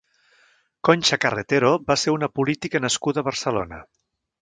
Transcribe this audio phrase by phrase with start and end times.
[0.89, 3.85] Concha Carretero va ser una política nascuda a Barcelona.